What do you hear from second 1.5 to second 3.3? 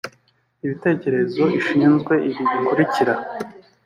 ishinzwe ibi bikurikira